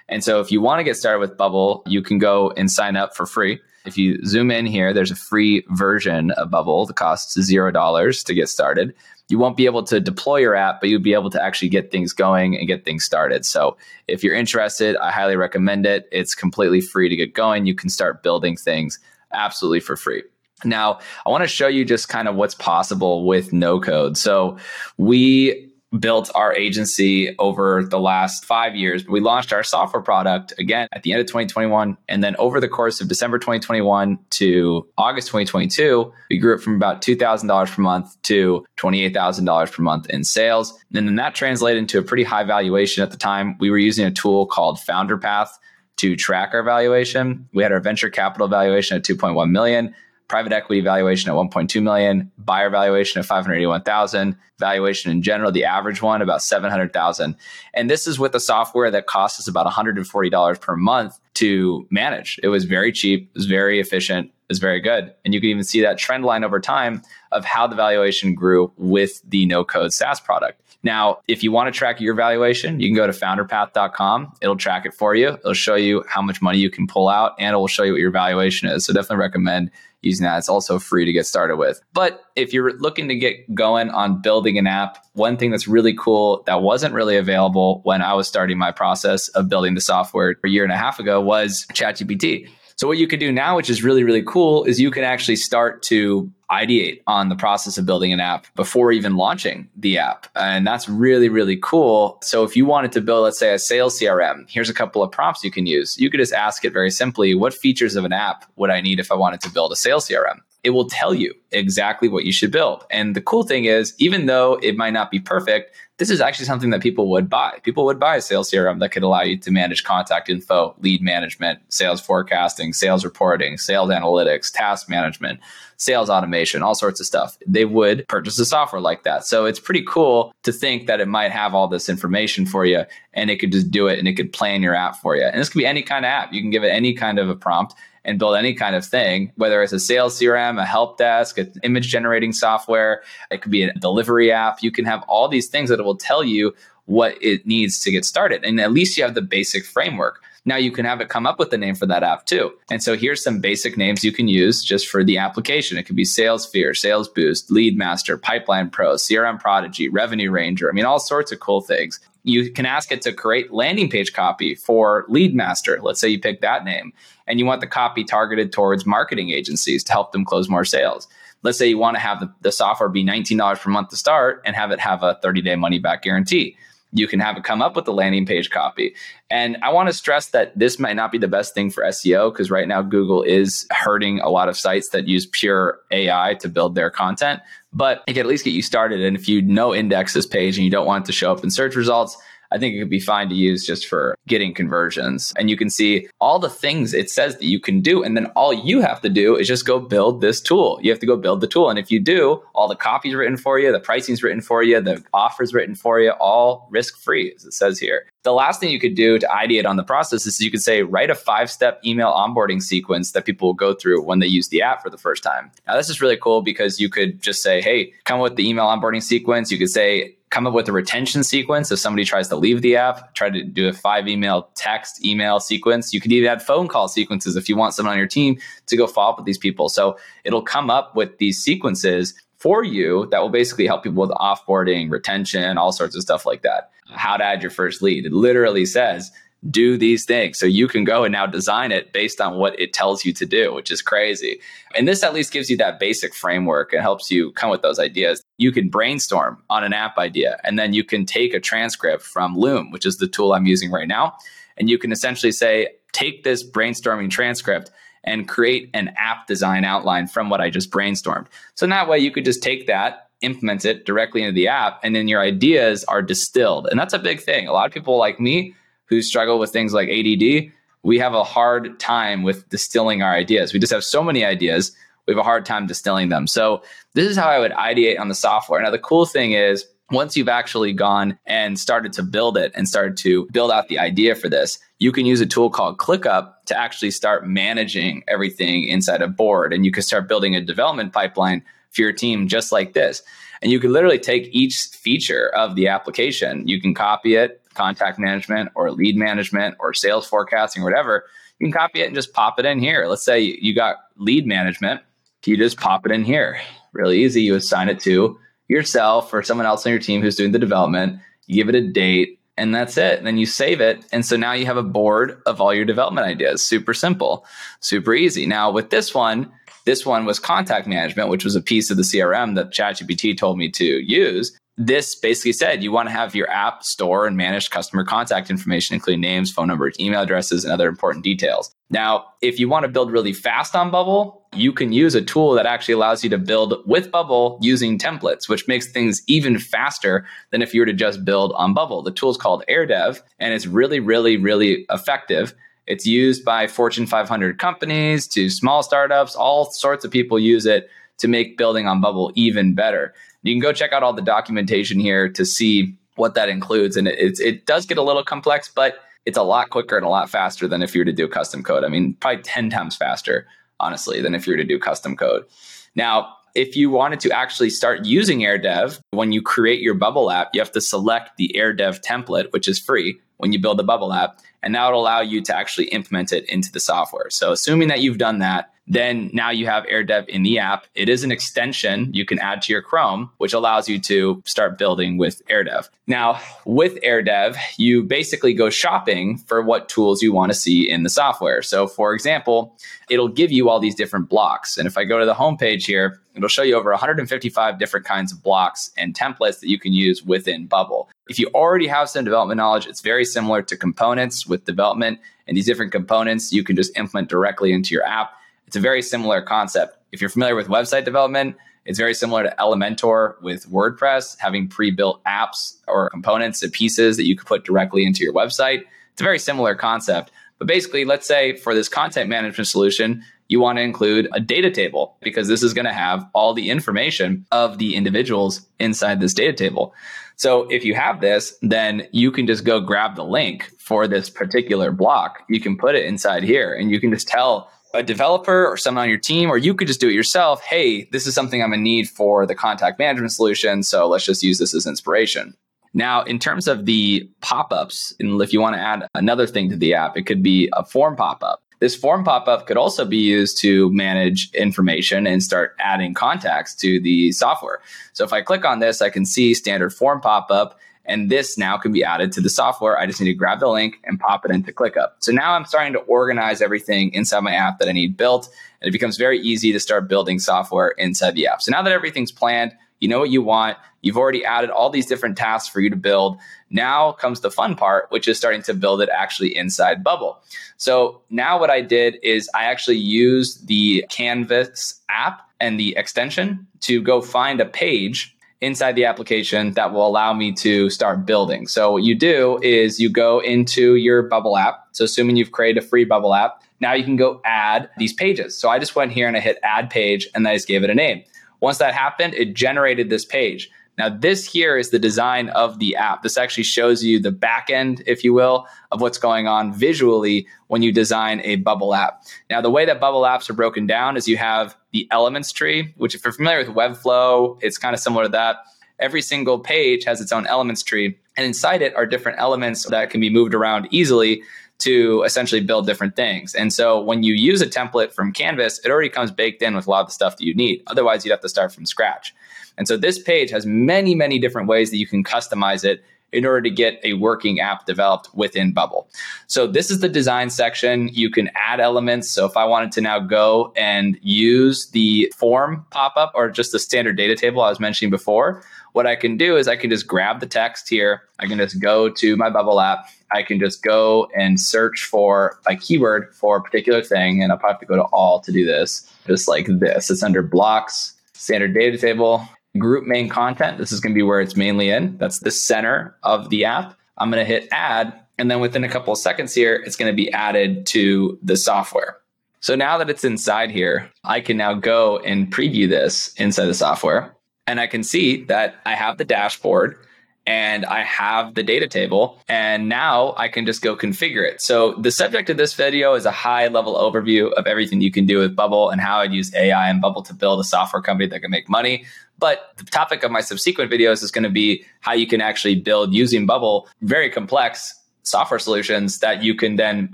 And 0.08 0.24
so 0.24 0.40
if 0.40 0.50
you 0.50 0.62
want 0.62 0.80
to 0.80 0.84
get 0.84 0.96
started 0.96 1.18
with 1.18 1.36
Bubble, 1.36 1.82
you 1.86 2.00
can 2.00 2.18
go 2.18 2.50
and 2.52 2.70
sign 2.70 2.96
up 2.96 3.14
for 3.14 3.26
free. 3.26 3.60
If 3.88 3.98
you 3.98 4.24
zoom 4.24 4.50
in 4.50 4.66
here, 4.66 4.92
there's 4.92 5.10
a 5.10 5.16
free 5.16 5.64
version 5.70 6.30
of 6.32 6.50
Bubble 6.50 6.86
that 6.86 6.94
costs 6.94 7.40
zero 7.40 7.70
dollars 7.70 8.22
to 8.24 8.34
get 8.34 8.48
started. 8.48 8.94
You 9.28 9.38
won't 9.38 9.56
be 9.56 9.66
able 9.66 9.82
to 9.84 9.98
deploy 9.98 10.36
your 10.36 10.54
app, 10.54 10.80
but 10.80 10.88
you'll 10.88 11.00
be 11.00 11.14
able 11.14 11.30
to 11.30 11.42
actually 11.42 11.70
get 11.70 11.90
things 11.90 12.12
going 12.12 12.56
and 12.56 12.66
get 12.66 12.84
things 12.84 13.04
started. 13.04 13.44
So 13.44 13.76
if 14.06 14.22
you're 14.22 14.34
interested, 14.34 14.96
I 14.96 15.10
highly 15.10 15.36
recommend 15.36 15.86
it. 15.86 16.08
It's 16.12 16.34
completely 16.34 16.80
free 16.80 17.08
to 17.08 17.16
get 17.16 17.34
going. 17.34 17.66
You 17.66 17.74
can 17.74 17.88
start 17.88 18.22
building 18.22 18.56
things 18.56 18.98
absolutely 19.32 19.80
for 19.80 19.96
free. 19.96 20.22
Now, 20.64 20.98
I 21.24 21.30
want 21.30 21.44
to 21.44 21.48
show 21.48 21.68
you 21.68 21.84
just 21.84 22.08
kind 22.08 22.28
of 22.28 22.34
what's 22.34 22.54
possible 22.54 23.26
with 23.26 23.52
no 23.52 23.80
code. 23.80 24.16
So 24.16 24.56
we 24.96 25.67
built 25.98 26.30
our 26.34 26.54
agency 26.54 27.34
over 27.38 27.82
the 27.82 27.98
last 27.98 28.44
five 28.44 28.76
years. 28.76 29.06
We 29.06 29.20
launched 29.20 29.52
our 29.52 29.62
software 29.62 30.02
product 30.02 30.52
again 30.58 30.88
at 30.92 31.02
the 31.02 31.12
end 31.12 31.20
of 31.20 31.26
2021. 31.26 31.96
And 32.08 32.22
then 32.22 32.36
over 32.36 32.60
the 32.60 32.68
course 32.68 33.00
of 33.00 33.08
December 33.08 33.38
2021 33.38 34.18
to 34.30 34.86
August 34.98 35.28
2022, 35.28 36.12
we 36.30 36.38
grew 36.38 36.54
it 36.54 36.60
from 36.60 36.74
about 36.74 37.00
$2,000 37.00 37.74
per 37.74 37.82
month 37.82 38.20
to 38.22 38.66
$28,000 38.76 39.72
per 39.72 39.82
month 39.82 40.10
in 40.10 40.24
sales. 40.24 40.78
And 40.94 41.08
then 41.08 41.16
that 41.16 41.34
translated 41.34 41.78
into 41.78 41.98
a 41.98 42.02
pretty 42.02 42.24
high 42.24 42.44
valuation 42.44 43.02
at 43.02 43.10
the 43.10 43.16
time. 43.16 43.56
We 43.58 43.70
were 43.70 43.78
using 43.78 44.04
a 44.04 44.10
tool 44.10 44.46
called 44.46 44.78
Founder 44.80 45.16
Path 45.16 45.58
to 45.96 46.16
track 46.16 46.50
our 46.52 46.62
valuation. 46.62 47.48
We 47.52 47.62
had 47.62 47.72
our 47.72 47.80
venture 47.80 48.10
capital 48.10 48.46
valuation 48.46 48.96
at 48.96 49.04
2.1 49.04 49.50
million 49.50 49.94
private 50.28 50.52
equity 50.52 50.80
valuation 50.80 51.30
at 51.30 51.36
1.2 51.36 51.82
million, 51.82 52.30
buyer 52.38 52.70
valuation 52.70 53.18
of 53.18 53.26
581,000, 53.26 54.36
valuation 54.58 55.10
in 55.10 55.22
general, 55.22 55.50
the 55.50 55.64
average 55.64 56.02
one 56.02 56.20
about 56.20 56.42
700,000. 56.42 57.34
And 57.74 57.90
this 57.90 58.06
is 58.06 58.18
with 58.18 58.34
a 58.34 58.40
software 58.40 58.90
that 58.90 59.06
costs 59.06 59.40
us 59.40 59.48
about 59.48 59.66
$140 59.66 60.60
per 60.60 60.76
month 60.76 61.18
to 61.34 61.86
manage. 61.90 62.38
It 62.42 62.48
was 62.48 62.64
very 62.64 62.92
cheap, 62.92 63.30
it 63.34 63.38
was 63.38 63.46
very 63.46 63.80
efficient, 63.80 64.26
it 64.26 64.50
was 64.50 64.58
very 64.58 64.80
good. 64.80 65.14
And 65.24 65.32
you 65.32 65.40
can 65.40 65.50
even 65.50 65.64
see 65.64 65.80
that 65.80 65.98
trend 65.98 66.24
line 66.24 66.44
over 66.44 66.60
time 66.60 67.02
of 67.32 67.44
how 67.44 67.66
the 67.66 67.76
valuation 67.76 68.34
grew 68.34 68.72
with 68.76 69.22
the 69.28 69.46
no 69.46 69.64
code 69.64 69.92
SaaS 69.92 70.20
product. 70.20 70.60
Now, 70.82 71.18
if 71.26 71.42
you 71.42 71.50
want 71.50 71.72
to 71.72 71.76
track 71.76 72.00
your 72.00 72.14
valuation, 72.14 72.78
you 72.78 72.88
can 72.88 72.94
go 72.94 73.06
to 73.06 73.12
founderpath.com. 73.12 74.32
It'll 74.40 74.56
track 74.56 74.86
it 74.86 74.94
for 74.94 75.14
you. 75.14 75.30
It'll 75.30 75.52
show 75.52 75.74
you 75.74 76.04
how 76.08 76.22
much 76.22 76.40
money 76.40 76.58
you 76.58 76.70
can 76.70 76.86
pull 76.86 77.08
out 77.08 77.34
and 77.38 77.54
it 77.54 77.58
will 77.58 77.66
show 77.66 77.82
you 77.82 77.92
what 77.92 78.00
your 78.00 78.12
valuation 78.12 78.68
is. 78.68 78.84
So 78.84 78.92
definitely 78.92 79.16
recommend 79.16 79.70
using 80.02 80.24
that. 80.24 80.38
It's 80.38 80.48
also 80.48 80.78
free 80.78 81.04
to 81.04 81.12
get 81.12 81.26
started 81.26 81.56
with. 81.56 81.80
But 81.92 82.22
if 82.36 82.52
you're 82.52 82.78
looking 82.78 83.08
to 83.08 83.14
get 83.14 83.54
going 83.54 83.90
on 83.90 84.20
building 84.22 84.58
an 84.58 84.66
app, 84.66 85.04
one 85.14 85.36
thing 85.36 85.50
that's 85.50 85.66
really 85.66 85.94
cool 85.94 86.42
that 86.46 86.62
wasn't 86.62 86.94
really 86.94 87.16
available 87.16 87.80
when 87.84 88.02
I 88.02 88.14
was 88.14 88.28
starting 88.28 88.58
my 88.58 88.70
process 88.72 89.28
of 89.28 89.48
building 89.48 89.74
the 89.74 89.80
software 89.80 90.36
a 90.44 90.48
year 90.48 90.62
and 90.62 90.72
a 90.72 90.76
half 90.76 90.98
ago 90.98 91.20
was 91.20 91.66
ChatGPT. 91.72 92.48
So 92.76 92.86
what 92.86 92.98
you 92.98 93.08
could 93.08 93.18
do 93.18 93.32
now, 93.32 93.56
which 93.56 93.68
is 93.68 93.82
really, 93.82 94.04
really 94.04 94.22
cool, 94.22 94.62
is 94.64 94.80
you 94.80 94.92
can 94.92 95.02
actually 95.02 95.34
start 95.34 95.82
to 95.84 96.30
ideate 96.50 97.02
on 97.06 97.28
the 97.28 97.36
process 97.36 97.76
of 97.78 97.86
building 97.86 98.12
an 98.12 98.20
app 98.20 98.46
before 98.54 98.90
even 98.90 99.16
launching 99.16 99.68
the 99.76 99.98
app. 99.98 100.26
And 100.34 100.66
that's 100.66 100.88
really, 100.88 101.28
really 101.28 101.58
cool. 101.60 102.18
So 102.22 102.44
if 102.44 102.56
you 102.56 102.64
wanted 102.64 102.92
to 102.92 103.00
build, 103.00 103.24
let's 103.24 103.38
say, 103.38 103.52
a 103.54 103.58
sales 103.58 103.98
CRM, 103.98 104.48
here's 104.48 104.70
a 104.70 104.74
couple 104.74 105.02
of 105.02 105.12
prompts 105.12 105.44
you 105.44 105.50
can 105.50 105.66
use. 105.66 105.98
You 105.98 106.10
could 106.10 106.20
just 106.20 106.32
ask 106.32 106.64
it 106.64 106.72
very 106.72 106.90
simply, 106.90 107.34
what 107.34 107.52
features 107.52 107.96
of 107.96 108.04
an 108.04 108.12
app 108.12 108.44
would 108.56 108.70
I 108.70 108.80
need 108.80 108.98
if 108.98 109.12
I 109.12 109.14
wanted 109.14 109.40
to 109.42 109.50
build 109.50 109.72
a 109.72 109.76
sales 109.76 110.08
CRM? 110.08 110.40
It 110.64 110.70
will 110.70 110.88
tell 110.88 111.14
you 111.14 111.34
exactly 111.52 112.08
what 112.08 112.24
you 112.24 112.32
should 112.32 112.50
build. 112.50 112.84
And 112.90 113.14
the 113.14 113.20
cool 113.20 113.44
thing 113.44 113.66
is, 113.66 113.94
even 113.98 114.26
though 114.26 114.58
it 114.62 114.76
might 114.76 114.92
not 114.92 115.10
be 115.10 115.20
perfect, 115.20 115.74
this 115.98 116.10
is 116.10 116.20
actually 116.20 116.46
something 116.46 116.70
that 116.70 116.80
people 116.80 117.10
would 117.10 117.28
buy. 117.28 117.58
People 117.62 117.84
would 117.84 117.98
buy 117.98 118.16
a 118.16 118.20
sales 118.20 118.50
CRM 118.50 118.80
that 118.80 118.90
could 118.90 119.02
allow 119.02 119.22
you 119.22 119.36
to 119.38 119.50
manage 119.50 119.84
contact 119.84 120.28
info, 120.28 120.74
lead 120.80 121.02
management, 121.02 121.60
sales 121.68 122.00
forecasting, 122.00 122.72
sales 122.72 123.04
reporting, 123.04 123.58
sales 123.58 123.90
analytics, 123.90 124.52
task 124.52 124.88
management, 124.88 125.40
sales 125.78 126.10
automation, 126.10 126.62
all 126.62 126.74
sorts 126.74 127.00
of 127.00 127.06
stuff. 127.06 127.38
They 127.46 127.64
would 127.64 128.06
purchase 128.08 128.38
a 128.38 128.44
software 128.44 128.80
like 128.80 129.04
that. 129.04 129.24
So 129.24 129.46
it's 129.46 129.60
pretty 129.60 129.84
cool 129.88 130.34
to 130.42 130.52
think 130.52 130.86
that 130.86 131.00
it 131.00 131.08
might 131.08 131.30
have 131.30 131.54
all 131.54 131.68
this 131.68 131.88
information 131.88 132.46
for 132.46 132.66
you 132.66 132.84
and 133.14 133.30
it 133.30 133.38
could 133.38 133.52
just 133.52 133.70
do 133.70 133.86
it 133.86 133.98
and 133.98 134.06
it 134.06 134.14
could 134.14 134.32
plan 134.32 134.62
your 134.62 134.74
app 134.74 134.96
for 134.96 135.16
you. 135.16 135.24
And 135.24 135.40
this 135.40 135.48
could 135.48 135.58
be 135.58 135.66
any 135.66 135.82
kind 135.82 136.04
of 136.04 136.10
app. 136.10 136.32
You 136.32 136.42
can 136.42 136.50
give 136.50 136.64
it 136.64 136.68
any 136.68 136.92
kind 136.92 137.18
of 137.18 137.30
a 137.30 137.36
prompt 137.36 137.74
and 138.04 138.18
build 138.18 138.36
any 138.36 138.54
kind 138.54 138.74
of 138.74 138.84
thing, 138.84 139.32
whether 139.36 139.62
it's 139.62 139.72
a 139.72 139.78
sales 139.78 140.18
CRM, 140.18 140.60
a 140.60 140.64
help 140.64 140.98
desk, 140.98 141.38
an 141.38 141.52
image 141.62 141.88
generating 141.88 142.32
software, 142.32 143.02
it 143.30 143.42
could 143.42 143.52
be 143.52 143.62
a 143.62 143.72
delivery 143.74 144.32
app. 144.32 144.62
You 144.62 144.70
can 144.70 144.84
have 144.84 145.02
all 145.08 145.28
these 145.28 145.48
things 145.48 145.68
that 145.68 145.78
it 145.78 145.84
will 145.84 145.96
tell 145.96 146.24
you 146.24 146.54
what 146.86 147.22
it 147.22 147.46
needs 147.46 147.80
to 147.80 147.90
get 147.90 148.04
started. 148.04 148.44
And 148.44 148.58
at 148.60 148.72
least 148.72 148.96
you 148.96 149.04
have 149.04 149.14
the 149.14 149.22
basic 149.22 149.64
framework. 149.64 150.22
Now 150.44 150.56
you 150.56 150.70
can 150.70 150.84
have 150.84 151.00
it 151.00 151.08
come 151.08 151.26
up 151.26 151.38
with 151.38 151.50
the 151.50 151.58
name 151.58 151.74
for 151.74 151.86
that 151.86 152.02
app 152.02 152.26
too. 152.26 152.52
And 152.70 152.82
so 152.82 152.96
here's 152.96 153.22
some 153.22 153.40
basic 153.40 153.76
names 153.76 154.04
you 154.04 154.12
can 154.12 154.28
use 154.28 154.62
just 154.62 154.88
for 154.88 155.04
the 155.04 155.18
application. 155.18 155.78
It 155.78 155.84
could 155.84 155.96
be 155.96 156.04
SalesSphere, 156.04 156.76
Sales 156.76 157.08
Boost, 157.08 157.50
Lead 157.50 157.76
Master, 157.76 158.16
Pipeline 158.16 158.70
Pro, 158.70 158.94
CRM 158.94 159.38
Prodigy, 159.38 159.88
Revenue 159.88 160.30
Ranger. 160.30 160.70
I 160.70 160.72
mean, 160.72 160.84
all 160.84 161.00
sorts 161.00 161.32
of 161.32 161.40
cool 161.40 161.60
things. 161.60 162.00
You 162.24 162.50
can 162.50 162.66
ask 162.66 162.92
it 162.92 163.02
to 163.02 163.12
create 163.12 163.52
landing 163.52 163.88
page 163.88 164.12
copy 164.12 164.54
for 164.54 165.04
Lead 165.08 165.34
Master. 165.34 165.78
Let's 165.82 166.00
say 166.00 166.08
you 166.08 166.20
pick 166.20 166.40
that 166.40 166.64
name 166.64 166.92
and 167.26 167.38
you 167.38 167.46
want 167.46 167.60
the 167.60 167.66
copy 167.66 168.04
targeted 168.04 168.52
towards 168.52 168.86
marketing 168.86 169.30
agencies 169.30 169.84
to 169.84 169.92
help 169.92 170.12
them 170.12 170.24
close 170.24 170.48
more 170.48 170.64
sales. 170.64 171.08
Let's 171.42 171.58
say 171.58 171.68
you 171.68 171.78
want 171.78 171.96
to 171.96 172.00
have 172.00 172.20
the, 172.20 172.32
the 172.40 172.52
software 172.52 172.88
be 172.88 173.04
$19 173.04 173.60
per 173.60 173.70
month 173.70 173.90
to 173.90 173.96
start 173.96 174.42
and 174.44 174.56
have 174.56 174.70
it 174.70 174.80
have 174.80 175.02
a 175.02 175.18
30 175.22 175.42
day 175.42 175.56
money 175.56 175.78
back 175.78 176.02
guarantee. 176.02 176.56
You 176.92 177.06
can 177.06 177.20
have 177.20 177.36
it 177.36 177.44
come 177.44 177.60
up 177.60 177.76
with 177.76 177.84
the 177.84 177.92
landing 177.92 178.24
page 178.24 178.50
copy. 178.50 178.94
And 179.30 179.58
I 179.62 179.70
want 179.70 179.88
to 179.88 179.92
stress 179.92 180.28
that 180.28 180.58
this 180.58 180.78
might 180.78 180.96
not 180.96 181.12
be 181.12 181.18
the 181.18 181.28
best 181.28 181.54
thing 181.54 181.70
for 181.70 181.82
SEO 181.84 182.32
because 182.32 182.50
right 182.50 182.66
now 182.66 182.80
Google 182.82 183.22
is 183.22 183.66
hurting 183.70 184.20
a 184.20 184.30
lot 184.30 184.48
of 184.48 184.56
sites 184.56 184.88
that 184.90 185.06
use 185.06 185.26
pure 185.26 185.80
AI 185.90 186.34
to 186.40 186.48
build 186.48 186.74
their 186.74 186.90
content, 186.90 187.40
but 187.72 188.02
it 188.06 188.14
can 188.14 188.20
at 188.20 188.26
least 188.26 188.44
get 188.44 188.54
you 188.54 188.62
started. 188.62 189.00
And 189.02 189.16
if 189.16 189.28
you 189.28 189.42
know 189.42 189.74
index 189.74 190.14
this 190.14 190.26
page 190.26 190.56
and 190.56 190.64
you 190.64 190.70
don't 190.70 190.86
want 190.86 191.04
it 191.04 191.06
to 191.06 191.12
show 191.12 191.30
up 191.30 191.44
in 191.44 191.50
search 191.50 191.76
results, 191.76 192.16
I 192.50 192.58
think 192.58 192.74
it 192.74 192.78
could 192.78 192.90
be 192.90 193.00
fine 193.00 193.28
to 193.28 193.34
use 193.34 193.66
just 193.66 193.86
for 193.86 194.16
getting 194.26 194.54
conversions. 194.54 195.32
And 195.36 195.50
you 195.50 195.56
can 195.56 195.70
see 195.70 196.08
all 196.20 196.38
the 196.38 196.50
things 196.50 196.94
it 196.94 197.10
says 197.10 197.36
that 197.36 197.44
you 197.44 197.60
can 197.60 197.80
do. 197.80 198.02
And 198.02 198.16
then 198.16 198.26
all 198.36 198.52
you 198.52 198.80
have 198.80 199.00
to 199.02 199.08
do 199.08 199.36
is 199.36 199.48
just 199.48 199.66
go 199.66 199.78
build 199.78 200.20
this 200.20 200.40
tool. 200.40 200.78
You 200.82 200.90
have 200.90 201.00
to 201.00 201.06
go 201.06 201.16
build 201.16 201.40
the 201.40 201.46
tool. 201.46 201.70
And 201.70 201.78
if 201.78 201.90
you 201.90 202.00
do, 202.00 202.42
all 202.54 202.68
the 202.68 202.76
copy's 202.76 203.14
written 203.14 203.36
for 203.36 203.58
you, 203.58 203.70
the 203.72 203.80
pricing's 203.80 204.22
written 204.22 204.40
for 204.40 204.62
you, 204.62 204.80
the 204.80 205.02
offer's 205.12 205.52
written 205.52 205.74
for 205.74 206.00
you, 206.00 206.10
all 206.12 206.68
risk 206.70 206.98
free, 206.98 207.32
as 207.34 207.44
it 207.44 207.52
says 207.52 207.78
here. 207.78 208.06
The 208.24 208.32
last 208.32 208.60
thing 208.60 208.70
you 208.70 208.80
could 208.80 208.94
do 208.94 209.18
to 209.18 209.26
ideate 209.26 209.64
on 209.64 209.76
the 209.76 209.84
process 209.84 210.26
is 210.26 210.40
you 210.40 210.50
could 210.50 210.62
say, 210.62 210.82
write 210.82 211.08
a 211.08 211.14
five 211.14 211.50
step 211.50 211.80
email 211.84 212.12
onboarding 212.12 212.60
sequence 212.60 213.12
that 213.12 213.24
people 213.24 213.48
will 213.48 213.54
go 213.54 213.74
through 213.74 214.02
when 214.02 214.18
they 214.18 214.26
use 214.26 214.48
the 214.48 214.60
app 214.60 214.82
for 214.82 214.90
the 214.90 214.98
first 214.98 215.22
time. 215.22 215.50
Now, 215.66 215.76
this 215.76 215.88
is 215.88 216.00
really 216.00 216.16
cool 216.16 216.42
because 216.42 216.80
you 216.80 216.88
could 216.88 217.22
just 217.22 217.42
say, 217.42 217.62
hey, 217.62 217.92
come 218.04 218.20
with 218.20 218.36
the 218.36 218.48
email 218.48 218.66
onboarding 218.66 219.02
sequence. 219.02 219.50
You 219.50 219.58
could 219.58 219.70
say, 219.70 220.17
come 220.30 220.46
up 220.46 220.52
with 220.52 220.68
a 220.68 220.72
retention 220.72 221.24
sequence. 221.24 221.70
If 221.70 221.78
somebody 221.78 222.04
tries 222.04 222.28
to 222.28 222.36
leave 222.36 222.62
the 222.62 222.76
app 222.76 223.14
try 223.14 223.30
to 223.30 223.42
do 223.42 223.68
a 223.68 223.72
five 223.72 224.08
email 224.08 224.50
text 224.54 225.04
email 225.04 225.40
sequence. 225.40 225.92
You 225.92 226.00
could 226.00 226.12
even 226.12 226.28
add 226.28 226.42
phone 226.42 226.68
call 226.68 226.88
sequences 226.88 227.36
if 227.36 227.48
you 227.48 227.56
want 227.56 227.74
someone 227.74 227.92
on 227.92 227.98
your 227.98 228.06
team 228.06 228.38
to 228.66 228.76
go 228.76 228.86
follow 228.86 229.12
up 229.12 229.18
with 229.18 229.26
these 229.26 229.38
people. 229.38 229.68
So 229.68 229.98
it'll 230.24 230.42
come 230.42 230.70
up 230.70 230.94
with 230.94 231.18
these 231.18 231.42
sequences 231.42 232.14
for 232.36 232.62
you 232.62 233.06
that 233.10 233.20
will 233.20 233.30
basically 233.30 233.66
help 233.66 233.82
people 233.82 234.00
with 234.00 234.10
offboarding 234.10 234.90
retention 234.90 235.58
all 235.58 235.72
sorts 235.72 235.96
of 235.96 236.02
stuff 236.02 236.24
like 236.24 236.42
that. 236.42 236.70
How 236.90 237.16
to 237.16 237.24
add 237.24 237.42
your 237.42 237.50
first 237.50 237.82
lead. 237.82 238.06
It 238.06 238.12
literally 238.12 238.64
says 238.64 239.10
do 239.50 239.76
these 239.76 240.04
things. 240.04 240.38
So 240.38 240.46
you 240.46 240.66
can 240.66 240.84
go 240.84 241.04
and 241.04 241.12
now 241.12 241.26
design 241.26 241.70
it 241.70 241.92
based 241.92 242.20
on 242.20 242.38
what 242.38 242.58
it 242.58 242.72
tells 242.72 243.04
you 243.04 243.12
to 243.14 243.26
do, 243.26 243.54
which 243.54 243.70
is 243.70 243.80
crazy. 243.80 244.40
And 244.74 244.88
this 244.88 245.02
at 245.04 245.14
least 245.14 245.32
gives 245.32 245.48
you 245.48 245.56
that 245.58 245.78
basic 245.78 246.14
framework 246.14 246.72
and 246.72 246.82
helps 246.82 247.10
you 247.10 247.30
come 247.32 247.50
with 247.50 247.62
those 247.62 247.78
ideas. 247.78 248.22
You 248.38 248.50
can 248.50 248.68
brainstorm 248.68 249.42
on 249.48 249.62
an 249.62 249.72
app 249.72 249.96
idea 249.96 250.40
and 250.44 250.58
then 250.58 250.72
you 250.72 250.82
can 250.82 251.06
take 251.06 251.34
a 251.34 251.40
transcript 251.40 252.02
from 252.02 252.36
Loom, 252.36 252.70
which 252.70 252.84
is 252.84 252.98
the 252.98 253.06
tool 253.06 253.32
I'm 253.32 253.46
using 253.46 253.70
right 253.70 253.88
now. 253.88 254.16
And 254.56 254.68
you 254.68 254.76
can 254.76 254.90
essentially 254.90 255.32
say, 255.32 255.68
take 255.92 256.24
this 256.24 256.48
brainstorming 256.48 257.10
transcript 257.10 257.70
and 258.04 258.28
create 258.28 258.70
an 258.74 258.92
app 258.96 259.26
design 259.26 259.64
outline 259.64 260.06
from 260.06 260.30
what 260.30 260.40
I 260.40 260.50
just 260.50 260.70
brainstormed. 260.70 261.26
So 261.54 261.64
in 261.64 261.70
that 261.70 261.88
way, 261.88 261.98
you 261.98 262.10
could 262.10 262.24
just 262.24 262.42
take 262.42 262.66
that, 262.66 263.08
implement 263.20 263.64
it 263.64 263.84
directly 263.84 264.22
into 264.22 264.32
the 264.32 264.48
app, 264.48 264.80
and 264.82 264.94
then 264.94 265.08
your 265.08 265.20
ideas 265.20 265.84
are 265.84 266.02
distilled. 266.02 266.68
And 266.68 266.78
that's 266.78 266.94
a 266.94 266.98
big 266.98 267.20
thing. 267.20 267.46
A 267.46 267.52
lot 267.52 267.66
of 267.66 267.72
people 267.72 267.98
like 267.98 268.18
me 268.18 268.54
who 268.88 269.02
struggle 269.02 269.38
with 269.38 269.50
things 269.50 269.72
like 269.72 269.88
ADD, 269.88 270.52
we 270.82 270.98
have 270.98 271.14
a 271.14 271.24
hard 271.24 271.78
time 271.78 272.22
with 272.22 272.48
distilling 272.48 273.02
our 273.02 273.12
ideas. 273.12 273.52
We 273.52 273.60
just 273.60 273.72
have 273.72 273.84
so 273.84 274.02
many 274.02 274.24
ideas, 274.24 274.72
we 275.06 275.12
have 275.12 275.18
a 275.18 275.24
hard 275.24 275.44
time 275.46 275.66
distilling 275.66 276.08
them. 276.08 276.26
So, 276.26 276.62
this 276.94 277.08
is 277.08 277.16
how 277.16 277.28
I 277.28 277.38
would 277.38 277.52
ideate 277.52 278.00
on 278.00 278.08
the 278.08 278.14
software. 278.14 278.60
Now, 278.60 278.70
the 278.70 278.78
cool 278.78 279.06
thing 279.06 279.32
is, 279.32 279.64
once 279.90 280.16
you've 280.16 280.28
actually 280.28 280.72
gone 280.72 281.18
and 281.26 281.58
started 281.58 281.92
to 281.94 282.02
build 282.02 282.36
it 282.36 282.52
and 282.54 282.68
started 282.68 282.96
to 282.98 283.26
build 283.32 283.50
out 283.50 283.68
the 283.68 283.78
idea 283.78 284.14
for 284.14 284.28
this, 284.28 284.58
you 284.78 284.92
can 284.92 285.06
use 285.06 285.20
a 285.20 285.26
tool 285.26 285.48
called 285.48 285.78
ClickUp 285.78 286.32
to 286.46 286.58
actually 286.58 286.90
start 286.90 287.26
managing 287.26 288.04
everything 288.06 288.64
inside 288.64 289.00
a 289.00 289.08
board. 289.08 289.52
And 289.52 289.64
you 289.64 289.72
can 289.72 289.82
start 289.82 290.08
building 290.08 290.36
a 290.36 290.40
development 290.42 290.92
pipeline 290.92 291.42
for 291.70 291.82
your 291.82 291.92
team 291.92 292.28
just 292.28 292.52
like 292.52 292.74
this. 292.74 293.02
And 293.42 293.52
you 293.52 293.60
can 293.60 293.72
literally 293.72 293.98
take 293.98 294.28
each 294.32 294.66
feature 294.66 295.28
of 295.34 295.54
the 295.54 295.68
application, 295.68 296.46
you 296.46 296.60
can 296.60 296.74
copy 296.74 297.14
it, 297.14 297.42
contact 297.54 297.98
management 297.98 298.50
or 298.54 298.70
lead 298.70 298.96
management 298.96 299.56
or 299.58 299.74
sales 299.74 300.06
forecasting 300.06 300.62
or 300.62 300.64
whatever, 300.64 301.04
you 301.38 301.46
can 301.46 301.52
copy 301.52 301.80
it 301.82 301.86
and 301.86 301.94
just 301.94 302.12
pop 302.12 302.38
it 302.38 302.44
in 302.44 302.58
here. 302.58 302.86
Let's 302.86 303.04
say 303.04 303.20
you 303.20 303.54
got 303.54 303.76
lead 303.96 304.26
management, 304.26 304.80
you 305.24 305.36
just 305.36 305.58
pop 305.58 305.84
it 305.84 305.92
in 305.92 306.04
here. 306.04 306.40
Really 306.72 307.02
easy. 307.02 307.22
You 307.22 307.34
assign 307.34 307.68
it 307.68 307.80
to 307.80 308.18
yourself 308.48 309.12
or 309.12 309.22
someone 309.22 309.46
else 309.46 309.66
on 309.66 309.72
your 309.72 309.80
team 309.80 310.00
who's 310.00 310.16
doing 310.16 310.32
the 310.32 310.38
development. 310.38 311.00
You 311.26 311.36
give 311.36 311.54
it 311.54 311.54
a 311.54 311.66
date, 311.66 312.18
and 312.36 312.54
that's 312.54 312.76
it. 312.76 312.98
And 312.98 313.06
then 313.06 313.18
you 313.18 313.26
save 313.26 313.60
it. 313.60 313.84
And 313.92 314.06
so 314.06 314.16
now 314.16 314.32
you 314.32 314.46
have 314.46 314.56
a 314.56 314.62
board 314.62 315.20
of 315.26 315.40
all 315.40 315.52
your 315.52 315.64
development 315.64 316.06
ideas. 316.06 316.46
Super 316.46 316.72
simple, 316.72 317.26
super 317.60 317.94
easy. 317.94 318.26
Now, 318.26 318.50
with 318.50 318.70
this 318.70 318.94
one, 318.94 319.30
this 319.68 319.84
one 319.84 320.06
was 320.06 320.18
contact 320.18 320.66
management, 320.66 321.10
which 321.10 321.24
was 321.24 321.36
a 321.36 321.42
piece 321.42 321.70
of 321.70 321.76
the 321.76 321.82
CRM 321.82 322.34
that 322.36 322.52
ChatGPT 322.52 323.14
told 323.14 323.36
me 323.36 323.50
to 323.50 323.64
use 323.64 324.34
this 324.58 324.96
basically 324.96 325.32
said 325.32 325.62
you 325.62 325.70
want 325.70 325.88
to 325.88 325.92
have 325.92 326.16
your 326.16 326.28
app 326.30 326.64
store 326.64 327.06
and 327.06 327.16
manage 327.16 327.50
customer 327.50 327.84
contact 327.84 328.28
information, 328.28 328.74
including 328.74 329.00
names, 329.00 329.30
phone 329.30 329.46
numbers, 329.46 329.76
email 329.78 330.00
addresses, 330.00 330.44
and 330.44 330.52
other 330.52 330.68
important 330.68 331.04
details. 331.04 331.52
Now, 331.70 332.06
if 332.22 332.40
you 332.40 332.48
want 332.48 332.64
to 332.64 332.68
build 332.68 332.90
really 332.90 333.12
fast 333.12 333.54
on 333.54 333.70
Bubble, 333.70 334.26
you 334.34 334.52
can 334.52 334.72
use 334.72 334.96
a 334.96 335.02
tool 335.02 335.32
that 335.34 335.46
actually 335.46 335.74
allows 335.74 336.02
you 336.02 336.10
to 336.10 336.18
build 336.18 336.54
with 336.66 336.90
Bubble 336.90 337.38
using 337.40 337.78
templates, 337.78 338.28
which 338.28 338.48
makes 338.48 338.66
things 338.66 339.00
even 339.06 339.38
faster 339.38 340.04
than 340.32 340.42
if 340.42 340.52
you 340.52 340.60
were 340.60 340.66
to 340.66 340.72
just 340.72 341.04
build 341.04 341.32
on 341.36 341.54
Bubble. 341.54 341.82
The 341.82 341.92
tool 341.92 342.10
is 342.10 342.16
called 342.16 342.42
AirDev, 342.48 343.00
and 343.20 343.32
it's 343.32 343.46
really, 343.46 343.78
really, 343.78 344.16
really 344.16 344.66
effective. 344.70 345.34
It's 345.68 345.86
used 345.86 346.24
by 346.24 346.46
Fortune 346.46 346.86
500 346.86 347.38
companies 347.38 348.08
to 348.08 348.30
small 348.30 348.62
startups, 348.62 349.14
all 349.14 349.50
sorts 349.50 349.84
of 349.84 349.90
people 349.90 350.18
use 350.18 350.46
it 350.46 350.70
to 350.96 351.08
make 351.08 351.36
building 351.36 351.68
on 351.68 351.80
Bubble 351.80 352.10
even 352.14 352.54
better. 352.54 352.94
You 353.22 353.34
can 353.34 353.40
go 353.40 353.52
check 353.52 353.72
out 353.72 353.82
all 353.82 353.92
the 353.92 354.02
documentation 354.02 354.80
here 354.80 355.10
to 355.10 355.26
see 355.26 355.76
what 355.96 356.14
that 356.14 356.30
includes. 356.30 356.76
And 356.76 356.88
it, 356.88 357.20
it 357.20 357.44
does 357.44 357.66
get 357.66 357.76
a 357.76 357.82
little 357.82 358.02
complex, 358.02 358.48
but 358.48 358.78
it's 359.04 359.18
a 359.18 359.22
lot 359.22 359.50
quicker 359.50 359.76
and 359.76 359.84
a 359.84 359.90
lot 359.90 360.08
faster 360.08 360.48
than 360.48 360.62
if 360.62 360.74
you 360.74 360.80
were 360.80 360.86
to 360.86 360.92
do 360.92 361.06
custom 361.06 361.42
code. 361.42 361.64
I 361.64 361.68
mean, 361.68 361.94
probably 362.00 362.22
10 362.22 362.48
times 362.48 362.74
faster, 362.74 363.26
honestly, 363.60 364.00
than 364.00 364.14
if 364.14 364.26
you 364.26 364.32
were 364.32 364.38
to 364.38 364.44
do 364.44 364.58
custom 364.58 364.96
code. 364.96 365.26
Now, 365.74 366.14
if 366.34 366.56
you 366.56 366.70
wanted 366.70 367.00
to 367.00 367.10
actually 367.10 367.50
start 367.50 367.84
using 367.84 368.20
AirDev, 368.20 368.80
when 368.90 369.12
you 369.12 369.20
create 369.20 369.60
your 369.60 369.74
Bubble 369.74 370.10
app, 370.10 370.30
you 370.32 370.40
have 370.40 370.52
to 370.52 370.60
select 370.60 371.16
the 371.18 371.34
AirDev 371.36 371.82
template, 371.82 372.32
which 372.32 372.48
is 372.48 372.58
free 372.58 372.98
when 373.18 373.32
you 373.32 373.40
build 373.40 373.58
the 373.58 373.64
Bubble 373.64 373.92
app. 373.92 374.20
And 374.42 374.52
now 374.52 374.68
it'll 374.68 374.80
allow 374.80 375.00
you 375.00 375.20
to 375.22 375.36
actually 375.36 375.66
implement 375.68 376.12
it 376.12 376.24
into 376.28 376.52
the 376.52 376.60
software. 376.60 377.10
So, 377.10 377.32
assuming 377.32 377.68
that 377.68 377.80
you've 377.80 377.98
done 377.98 378.18
that, 378.20 378.52
then 378.68 379.10
now 379.12 379.30
you 379.30 379.46
have 379.46 379.64
AirDev 379.64 380.08
in 380.08 380.22
the 380.22 380.38
app. 380.38 380.66
It 380.74 380.88
is 380.88 381.02
an 381.02 381.10
extension 381.10 381.92
you 381.94 382.04
can 382.04 382.18
add 382.18 382.42
to 382.42 382.52
your 382.52 382.60
Chrome, 382.60 383.10
which 383.16 383.32
allows 383.32 383.68
you 383.68 383.78
to 383.80 384.22
start 384.26 384.58
building 384.58 384.98
with 384.98 385.22
AirDev. 385.28 385.68
Now, 385.86 386.20
with 386.44 386.78
AirDev, 386.82 387.38
you 387.56 387.82
basically 387.82 388.34
go 388.34 388.50
shopping 388.50 389.16
for 389.16 389.40
what 389.40 389.70
tools 389.70 390.02
you 390.02 390.12
want 390.12 390.30
to 390.32 390.38
see 390.38 390.68
in 390.68 390.82
the 390.82 390.90
software. 390.90 391.40
So, 391.40 391.66
for 391.66 391.94
example, 391.94 392.54
it'll 392.90 393.08
give 393.08 393.32
you 393.32 393.48
all 393.48 393.58
these 393.58 393.74
different 393.74 394.10
blocks. 394.10 394.58
And 394.58 394.66
if 394.66 394.76
I 394.76 394.84
go 394.84 394.98
to 394.98 395.06
the 395.06 395.14
homepage 395.14 395.64
here, 395.64 395.98
it'll 396.14 396.28
show 396.28 396.42
you 396.42 396.56
over 396.56 396.70
155 396.70 397.58
different 397.58 397.86
kinds 397.86 398.12
of 398.12 398.22
blocks 398.22 398.70
and 398.76 398.94
templates 398.94 399.40
that 399.40 399.48
you 399.48 399.58
can 399.58 399.72
use 399.72 400.02
within 400.02 400.46
Bubble. 400.46 400.90
If 401.08 401.18
you 401.18 401.30
already 401.34 401.68
have 401.68 401.88
some 401.88 402.04
development 402.04 402.36
knowledge, 402.36 402.66
it's 402.66 402.82
very 402.82 403.06
similar 403.06 403.40
to 403.40 403.56
components 403.56 404.26
with 404.26 404.44
development. 404.44 405.00
And 405.26 405.36
these 405.38 405.46
different 405.46 405.72
components 405.72 406.32
you 406.32 406.44
can 406.44 406.54
just 406.54 406.76
implement 406.76 407.08
directly 407.08 407.52
into 407.52 407.74
your 407.74 407.84
app 407.84 408.17
it's 408.48 408.56
a 408.56 408.60
very 408.60 408.80
similar 408.80 409.20
concept. 409.20 409.76
If 409.92 410.00
you're 410.00 410.08
familiar 410.08 410.34
with 410.34 410.48
website 410.48 410.86
development, 410.86 411.36
it's 411.66 411.78
very 411.78 411.92
similar 411.92 412.22
to 412.22 412.34
Elementor 412.38 413.20
with 413.20 413.46
WordPress, 413.50 414.16
having 414.18 414.48
pre 414.48 414.70
built 414.70 415.04
apps 415.04 415.58
or 415.66 415.90
components 415.90 416.42
and 416.42 416.50
pieces 416.50 416.96
that 416.96 417.04
you 417.04 417.14
could 417.14 417.26
put 417.26 417.44
directly 417.44 417.84
into 417.84 418.02
your 418.02 418.14
website. 418.14 418.62
It's 418.92 419.02
a 419.02 419.04
very 419.04 419.18
similar 419.18 419.54
concept. 419.54 420.10
But 420.38 420.48
basically, 420.48 420.86
let's 420.86 421.06
say 421.06 421.36
for 421.36 421.54
this 421.54 421.68
content 421.68 422.08
management 422.08 422.48
solution, 422.48 423.04
you 423.28 423.38
want 423.38 423.58
to 423.58 423.62
include 423.62 424.08
a 424.14 424.20
data 424.20 424.50
table 424.50 424.96
because 425.02 425.28
this 425.28 425.42
is 425.42 425.52
going 425.52 425.66
to 425.66 425.72
have 425.74 426.08
all 426.14 426.32
the 426.32 426.48
information 426.48 427.26
of 427.30 427.58
the 427.58 427.76
individuals 427.76 428.46
inside 428.58 428.98
this 429.00 429.12
data 429.12 429.34
table. 429.34 429.74
So 430.16 430.48
if 430.50 430.64
you 430.64 430.74
have 430.74 431.02
this, 431.02 431.36
then 431.42 431.86
you 431.92 432.10
can 432.10 432.26
just 432.26 432.44
go 432.44 432.60
grab 432.60 432.96
the 432.96 433.04
link 433.04 433.52
for 433.58 433.86
this 433.86 434.08
particular 434.08 434.72
block. 434.72 435.22
You 435.28 435.38
can 435.38 435.58
put 435.58 435.74
it 435.74 435.84
inside 435.84 436.22
here 436.22 436.54
and 436.54 436.70
you 436.70 436.80
can 436.80 436.90
just 436.90 437.08
tell 437.08 437.50
a 437.74 437.82
developer 437.82 438.46
or 438.46 438.56
someone 438.56 438.84
on 438.84 438.88
your 438.88 438.98
team, 438.98 439.30
or 439.30 439.38
you 439.38 439.54
could 439.54 439.68
just 439.68 439.80
do 439.80 439.88
it 439.88 439.94
yourself. 439.94 440.42
Hey, 440.42 440.88
this 440.92 441.06
is 441.06 441.14
something 441.14 441.42
I'm 441.42 441.52
to 441.52 441.56
need 441.58 441.88
for 441.88 442.26
the 442.26 442.34
contact 442.34 442.78
management 442.78 443.12
solution. 443.12 443.62
So 443.62 443.88
let's 443.88 444.04
just 444.04 444.22
use 444.22 444.38
this 444.38 444.54
as 444.54 444.66
inspiration. 444.66 445.34
Now, 445.74 446.02
in 446.02 446.18
terms 446.18 446.48
of 446.48 446.64
the 446.64 447.08
pop 447.20 447.52
ups, 447.52 447.94
and 448.00 448.20
if 448.22 448.32
you 448.32 448.40
want 448.40 448.56
to 448.56 448.60
add 448.60 448.88
another 448.94 449.26
thing 449.26 449.50
to 449.50 449.56
the 449.56 449.74
app, 449.74 449.96
it 449.96 450.04
could 450.04 450.22
be 450.22 450.48
a 450.54 450.64
form 450.64 450.96
pop 450.96 451.22
up. 451.22 451.42
This 451.60 451.74
form 451.74 452.04
pop 452.04 452.28
up 452.28 452.46
could 452.46 452.56
also 452.56 452.84
be 452.84 452.96
used 452.96 453.38
to 453.38 453.70
manage 453.72 454.30
information 454.32 455.06
and 455.06 455.22
start 455.22 455.56
adding 455.58 455.92
contacts 455.92 456.54
to 456.56 456.80
the 456.80 457.10
software. 457.12 457.60
So 457.92 458.04
if 458.04 458.12
I 458.12 458.22
click 458.22 458.44
on 458.44 458.60
this, 458.60 458.80
I 458.80 458.90
can 458.90 459.04
see 459.04 459.34
standard 459.34 459.70
form 459.74 460.00
pop 460.00 460.30
up 460.30 460.58
and 460.88 461.10
this 461.10 461.38
now 461.38 461.56
can 461.56 461.72
be 461.72 461.84
added 461.84 462.10
to 462.12 462.20
the 462.20 462.30
software. 462.30 462.78
I 462.78 462.86
just 462.86 463.00
need 463.00 463.06
to 463.06 463.14
grab 463.14 463.40
the 463.40 463.48
link 463.48 463.78
and 463.84 464.00
pop 464.00 464.24
it 464.24 464.30
into 464.30 464.52
ClickUp. 464.52 464.92
So 464.98 465.12
now 465.12 465.34
I'm 465.34 465.44
starting 465.44 465.72
to 465.74 465.80
organize 465.80 466.42
everything 466.42 466.92
inside 466.92 467.20
my 467.20 467.34
app 467.34 467.58
that 467.58 467.68
I 467.68 467.72
need 467.72 467.96
built. 467.96 468.28
And 468.60 468.68
it 468.68 468.72
becomes 468.72 468.96
very 468.96 469.20
easy 469.20 469.52
to 469.52 469.60
start 469.60 469.88
building 469.88 470.18
software 470.18 470.70
inside 470.70 471.14
the 471.14 471.26
app. 471.26 471.42
So 471.42 471.52
now 471.52 471.62
that 471.62 471.72
everything's 471.72 472.10
planned, 472.10 472.56
you 472.80 472.88
know 472.88 472.98
what 472.98 473.10
you 473.10 473.22
want, 473.22 473.56
You've 473.82 473.96
already 473.96 474.24
added 474.24 474.50
all 474.50 474.70
these 474.70 474.86
different 474.86 475.16
tasks 475.16 475.48
for 475.48 475.60
you 475.60 475.70
to 475.70 475.76
build. 475.76 476.18
Now 476.50 476.92
comes 476.92 477.20
the 477.20 477.30
fun 477.30 477.54
part, 477.54 477.86
which 477.90 478.08
is 478.08 478.18
starting 478.18 478.42
to 478.42 478.54
build 478.54 478.80
it 478.80 478.88
actually 478.92 479.36
inside 479.36 479.84
Bubble. 479.84 480.18
So 480.56 481.00
now 481.10 481.38
what 481.38 481.50
I 481.50 481.60
did 481.60 481.98
is 482.02 482.28
I 482.34 482.44
actually 482.44 482.78
used 482.78 483.46
the 483.46 483.84
Canvas 483.88 484.80
app 484.88 485.22
and 485.40 485.60
the 485.60 485.76
extension 485.76 486.46
to 486.60 486.82
go 486.82 487.00
find 487.00 487.40
a 487.40 487.46
page 487.46 488.16
inside 488.40 488.72
the 488.72 488.84
application 488.84 489.52
that 489.52 489.72
will 489.72 489.86
allow 489.86 490.12
me 490.12 490.32
to 490.32 490.70
start 490.70 491.04
building. 491.04 491.48
So 491.48 491.72
what 491.72 491.82
you 491.82 491.94
do 491.94 492.38
is 492.42 492.78
you 492.78 492.88
go 492.88 493.18
into 493.20 493.74
your 493.74 494.02
Bubble 494.02 494.36
app. 494.36 494.66
So 494.72 494.84
assuming 494.84 495.16
you've 495.16 495.32
created 495.32 495.62
a 495.62 495.66
free 495.66 495.84
Bubble 495.84 496.14
app, 496.14 496.42
now 496.60 496.72
you 496.72 496.84
can 496.84 496.96
go 496.96 497.20
add 497.24 497.68
these 497.78 497.92
pages. 497.92 498.36
So 498.36 498.48
I 498.48 498.58
just 498.58 498.76
went 498.76 498.92
here 498.92 499.08
and 499.08 499.16
I 499.16 499.20
hit 499.20 499.38
add 499.42 499.70
page 499.70 500.08
and 500.14 500.26
I 500.26 500.34
just 500.34 500.46
gave 500.46 500.62
it 500.62 500.70
a 500.70 500.74
name. 500.74 501.02
Once 501.40 501.58
that 501.58 501.74
happened, 501.74 502.14
it 502.14 502.34
generated 502.34 502.90
this 502.90 503.04
page. 503.04 503.50
Now, 503.78 503.88
this 503.88 504.30
here 504.30 504.58
is 504.58 504.70
the 504.70 504.78
design 504.78 505.28
of 505.30 505.60
the 505.60 505.76
app. 505.76 506.02
This 506.02 506.18
actually 506.18 506.42
shows 506.42 506.82
you 506.82 506.98
the 506.98 507.12
back 507.12 507.48
end, 507.48 507.82
if 507.86 508.02
you 508.02 508.12
will, 508.12 508.46
of 508.72 508.80
what's 508.80 508.98
going 508.98 509.28
on 509.28 509.52
visually 509.52 510.26
when 510.48 510.62
you 510.62 510.72
design 510.72 511.20
a 511.22 511.36
Bubble 511.36 511.74
app. 511.74 512.02
Now, 512.28 512.40
the 512.40 512.50
way 512.50 512.64
that 512.64 512.80
Bubble 512.80 513.02
apps 513.02 513.30
are 513.30 513.34
broken 513.34 513.66
down 513.66 513.96
is 513.96 514.08
you 514.08 514.16
have 514.16 514.56
the 514.72 514.88
elements 514.90 515.30
tree, 515.30 515.72
which, 515.76 515.94
if 515.94 516.04
you're 516.04 516.12
familiar 516.12 516.44
with 516.44 516.56
Webflow, 516.56 517.38
it's 517.40 517.56
kind 517.56 517.72
of 517.72 517.80
similar 517.80 518.02
to 518.04 518.10
that. 518.10 518.38
Every 518.80 519.00
single 519.00 519.38
page 519.38 519.84
has 519.84 520.00
its 520.00 520.12
own 520.12 520.26
elements 520.26 520.62
tree, 520.62 520.98
and 521.16 521.24
inside 521.24 521.62
it 521.62 521.74
are 521.74 521.86
different 521.86 522.18
elements 522.18 522.64
that 522.66 522.90
can 522.90 523.00
be 523.00 523.10
moved 523.10 523.34
around 523.34 523.68
easily 523.70 524.22
to 524.58 525.02
essentially 525.04 525.40
build 525.40 525.66
different 525.66 525.94
things. 525.94 526.34
And 526.34 526.52
so 526.52 526.80
when 526.80 527.02
you 527.02 527.14
use 527.14 527.40
a 527.40 527.46
template 527.46 527.92
from 527.92 528.12
Canvas, 528.12 528.58
it 528.64 528.70
already 528.70 528.88
comes 528.88 529.10
baked 529.10 529.40
in 529.42 529.54
with 529.54 529.66
a 529.66 529.70
lot 529.70 529.82
of 529.82 529.86
the 529.86 529.92
stuff 529.92 530.16
that 530.16 530.24
you 530.24 530.34
need. 530.34 530.62
Otherwise, 530.66 531.04
you'd 531.04 531.12
have 531.12 531.20
to 531.20 531.28
start 531.28 531.52
from 531.52 531.64
scratch. 531.64 532.14
And 532.56 532.66
so 532.66 532.76
this 532.76 532.98
page 532.98 533.30
has 533.30 533.46
many, 533.46 533.94
many 533.94 534.18
different 534.18 534.48
ways 534.48 534.70
that 534.70 534.78
you 534.78 534.86
can 534.86 535.04
customize 535.04 535.64
it 535.64 535.84
in 536.10 536.24
order 536.24 536.40
to 536.40 536.50
get 536.50 536.80
a 536.82 536.94
working 536.94 537.38
app 537.38 537.66
developed 537.66 538.08
within 538.14 538.52
Bubble. 538.52 538.88
So 539.26 539.46
this 539.46 539.70
is 539.70 539.80
the 539.80 539.90
design 539.90 540.30
section. 540.30 540.88
You 540.88 541.10
can 541.10 541.30
add 541.34 541.60
elements. 541.60 542.10
So 542.10 542.24
if 542.24 542.36
I 542.36 542.44
wanted 542.44 542.72
to 542.72 542.80
now 542.80 542.98
go 542.98 543.52
and 543.56 543.98
use 544.00 544.70
the 544.70 545.12
form 545.14 545.66
pop-up 545.70 546.12
or 546.14 546.30
just 546.30 546.52
the 546.52 546.58
standard 546.58 546.96
data 546.96 547.14
table 547.14 547.42
I 547.42 547.50
was 547.50 547.60
mentioning 547.60 547.90
before, 547.90 548.42
what 548.78 548.86
I 548.86 548.94
can 548.94 549.16
do 549.16 549.36
is 549.36 549.48
I 549.48 549.56
can 549.56 549.70
just 549.70 549.88
grab 549.88 550.20
the 550.20 550.26
text 550.28 550.68
here. 550.68 551.02
I 551.18 551.26
can 551.26 551.36
just 551.36 551.58
go 551.58 551.90
to 551.90 552.16
my 552.16 552.30
Bubble 552.30 552.60
app. 552.60 552.86
I 553.10 553.24
can 553.24 553.40
just 553.40 553.64
go 553.64 554.08
and 554.16 554.38
search 554.38 554.84
for 554.84 555.40
a 555.48 555.56
keyword 555.56 556.14
for 556.14 556.36
a 556.36 556.40
particular 556.40 556.80
thing. 556.80 557.20
And 557.20 557.32
I'll 557.32 557.38
probably 557.38 557.54
have 557.54 557.60
to 557.62 557.66
go 557.66 557.74
to 557.74 557.82
all 557.86 558.20
to 558.20 558.30
do 558.30 558.46
this, 558.46 558.88
just 559.08 559.26
like 559.26 559.48
this. 559.48 559.90
It's 559.90 560.04
under 560.04 560.22
blocks, 560.22 560.94
standard 561.14 561.54
data 561.54 561.76
table 561.76 562.22
group 562.56 562.86
main 562.86 563.08
content. 563.08 563.58
This 563.58 563.72
is 563.72 563.80
going 563.80 563.92
to 563.92 563.98
be 563.98 564.04
where 564.04 564.20
it's 564.20 564.36
mainly 564.36 564.70
in. 564.70 564.96
That's 564.98 565.18
the 565.18 565.32
center 565.32 565.96
of 566.04 566.30
the 566.30 566.44
app. 566.44 566.76
I'm 566.98 567.10
going 567.10 567.26
to 567.26 567.28
hit 567.28 567.48
add. 567.50 567.98
And 568.16 568.30
then 568.30 568.38
within 568.38 568.62
a 568.62 568.68
couple 568.68 568.92
of 568.92 569.00
seconds 569.00 569.34
here, 569.34 569.56
it's 569.56 569.74
going 569.74 569.90
to 569.90 569.96
be 569.96 570.12
added 570.12 570.66
to 570.66 571.18
the 571.20 571.36
software. 571.36 571.96
So 572.38 572.54
now 572.54 572.78
that 572.78 572.88
it's 572.88 573.02
inside 573.02 573.50
here, 573.50 573.90
I 574.04 574.20
can 574.20 574.36
now 574.36 574.54
go 574.54 574.98
and 574.98 575.32
preview 575.32 575.68
this 575.68 576.14
inside 576.16 576.46
the 576.46 576.54
software. 576.54 577.12
And 577.48 577.60
I 577.60 577.66
can 577.66 577.82
see 577.82 578.24
that 578.24 578.56
I 578.66 578.74
have 578.74 578.98
the 578.98 579.06
dashboard 579.06 579.78
and 580.26 580.66
I 580.66 580.82
have 580.82 581.34
the 581.34 581.42
data 581.42 581.66
table. 581.66 582.20
And 582.28 582.68
now 582.68 583.14
I 583.16 583.28
can 583.28 583.46
just 583.46 583.62
go 583.62 583.74
configure 583.74 584.22
it. 584.22 584.42
So 584.42 584.74
the 584.74 584.90
subject 584.90 585.30
of 585.30 585.38
this 585.38 585.54
video 585.54 585.94
is 585.94 586.04
a 586.04 586.10
high 586.10 586.48
level 586.48 586.74
overview 586.74 587.32
of 587.32 587.46
everything 587.46 587.80
you 587.80 587.90
can 587.90 588.04
do 588.04 588.18
with 588.18 588.36
Bubble 588.36 588.68
and 588.68 588.82
how 588.82 588.98
I'd 588.98 589.14
use 589.14 589.34
AI 589.34 589.70
and 589.70 589.80
Bubble 589.80 590.02
to 590.02 590.12
build 590.12 590.40
a 590.40 590.44
software 590.44 590.82
company 590.82 591.08
that 591.08 591.20
can 591.20 591.30
make 591.30 591.48
money. 591.48 591.86
But 592.18 592.52
the 592.58 592.64
topic 592.64 593.02
of 593.02 593.10
my 593.10 593.22
subsequent 593.22 593.72
videos 593.72 594.02
is 594.02 594.10
going 594.10 594.24
to 594.24 594.30
be 594.30 594.66
how 594.80 594.92
you 594.92 595.06
can 595.06 595.22
actually 595.22 595.54
build 595.54 595.94
using 595.94 596.26
Bubble 596.26 596.68
very 596.82 597.08
complex 597.08 597.77
software 598.08 598.38
solutions 598.38 598.98
that 599.00 599.22
you 599.22 599.34
can 599.34 599.56
then 599.56 599.92